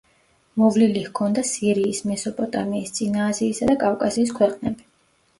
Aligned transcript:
მოვლილი 0.59 1.01
ჰქონდა 1.09 1.41
სირიის, 1.49 1.99
მესოპოტამიის, 2.11 2.93
წინა 2.95 3.27
აზიისა 3.33 3.67
და 3.73 3.77
კავკასიის 3.85 4.33
ქვეყნები. 4.39 4.87